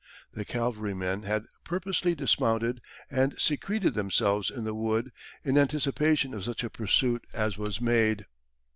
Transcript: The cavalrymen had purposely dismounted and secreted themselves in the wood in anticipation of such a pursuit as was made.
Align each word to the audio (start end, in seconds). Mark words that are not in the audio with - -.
The 0.33 0.45
cavalrymen 0.45 1.21
had 1.27 1.45
purposely 1.63 2.15
dismounted 2.15 2.81
and 3.11 3.39
secreted 3.39 3.93
themselves 3.93 4.49
in 4.49 4.63
the 4.63 4.73
wood 4.73 5.11
in 5.43 5.59
anticipation 5.59 6.33
of 6.33 6.43
such 6.43 6.63
a 6.63 6.71
pursuit 6.71 7.27
as 7.35 7.55
was 7.59 7.79
made. 7.79 8.25